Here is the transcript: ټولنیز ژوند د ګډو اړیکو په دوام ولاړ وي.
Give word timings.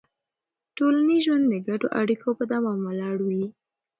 ټولنیز 0.75 1.21
ژوند 1.25 1.45
د 1.49 1.53
ګډو 1.67 1.87
اړیکو 2.01 2.29
په 2.39 2.43
دوام 2.53 2.79
ولاړ 2.87 3.17
وي. 3.27 3.45